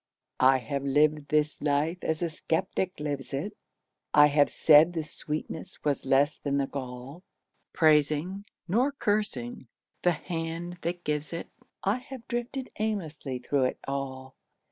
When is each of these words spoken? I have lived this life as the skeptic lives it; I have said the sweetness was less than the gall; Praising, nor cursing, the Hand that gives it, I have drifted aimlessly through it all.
I 0.39 0.57
have 0.57 0.81
lived 0.83 1.27
this 1.29 1.61
life 1.61 1.99
as 2.01 2.21
the 2.21 2.29
skeptic 2.31 2.99
lives 2.99 3.35
it; 3.35 3.55
I 4.15 4.29
have 4.33 4.49
said 4.49 4.93
the 4.93 5.03
sweetness 5.03 5.83
was 5.83 6.07
less 6.07 6.39
than 6.39 6.57
the 6.57 6.65
gall; 6.65 7.21
Praising, 7.71 8.45
nor 8.67 8.91
cursing, 8.91 9.67
the 10.01 10.13
Hand 10.13 10.79
that 10.81 11.03
gives 11.03 11.33
it, 11.33 11.49
I 11.83 11.97
have 11.97 12.27
drifted 12.27 12.71
aimlessly 12.79 13.37
through 13.37 13.65
it 13.65 13.79
all. 13.87 14.33